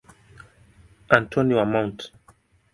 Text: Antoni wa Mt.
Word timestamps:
Antoni 1.17 1.53
wa 1.57 1.65
Mt. 1.71 1.97